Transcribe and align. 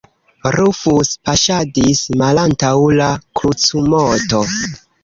Rufus 0.55 1.11
paŝadis 1.29 2.01
malantaŭ 2.23 2.73
la 3.03 3.13
krucumoto. 3.43 4.43